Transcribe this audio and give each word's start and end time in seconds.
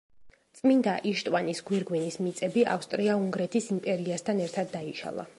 წმინდა 0.59 0.93
იშტვანის 1.09 1.59
გვირგვინის 1.67 2.17
მიწები 2.27 2.63
ავსტრია-უნგრეთის 2.75 3.67
იმპერიასთან 3.75 4.41
ერთად 4.47 4.73
დაიშალა. 4.77 5.27